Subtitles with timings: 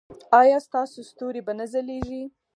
[0.41, 2.23] ایا ستاسو ستوري به نه ځلیږي؟